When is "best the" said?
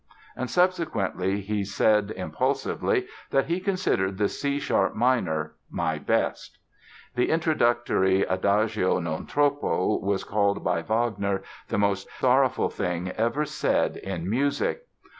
5.99-7.29